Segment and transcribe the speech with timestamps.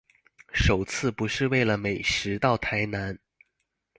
[0.51, 3.19] 首次不是為了美食到台南